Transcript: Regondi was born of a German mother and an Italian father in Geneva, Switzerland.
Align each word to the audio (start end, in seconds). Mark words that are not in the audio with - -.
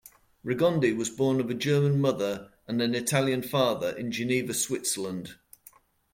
Regondi 0.43 0.97
was 0.97 1.11
born 1.11 1.39
of 1.39 1.51
a 1.51 1.53
German 1.53 2.01
mother 2.01 2.49
and 2.67 2.81
an 2.81 2.95
Italian 2.95 3.43
father 3.43 3.91
in 3.95 4.11
Geneva, 4.11 4.51
Switzerland. 4.51 5.35